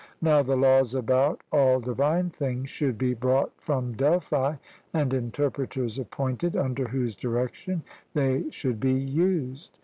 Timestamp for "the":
0.41-0.55